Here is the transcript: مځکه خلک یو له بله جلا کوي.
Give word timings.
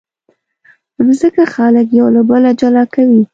مځکه 1.05 1.43
خلک 1.55 1.87
یو 1.99 2.07
له 2.15 2.21
بله 2.29 2.49
جلا 2.59 2.83
کوي. 2.93 3.23